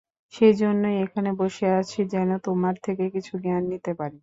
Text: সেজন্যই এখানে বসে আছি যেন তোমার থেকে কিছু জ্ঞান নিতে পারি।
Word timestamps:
সেজন্যই 0.33 0.97
এখানে 1.05 1.29
বসে 1.39 1.67
আছি 1.79 1.99
যেন 2.13 2.29
তোমার 2.45 2.75
থেকে 2.85 3.03
কিছু 3.15 3.33
জ্ঞান 3.43 3.63
নিতে 3.71 3.91
পারি। 3.99 4.17